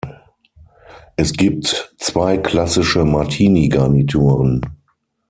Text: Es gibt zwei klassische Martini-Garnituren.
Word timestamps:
Es 1.15 1.31
gibt 1.31 1.93
zwei 1.99 2.39
klassische 2.39 3.05
Martini-Garnituren. 3.05 4.65